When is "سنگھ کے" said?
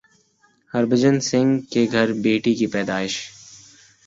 1.21-1.85